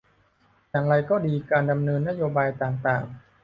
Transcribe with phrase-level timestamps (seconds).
[0.69, 3.03] อย่างไรก็ดีการดำเนินนโยบายต่างต่าง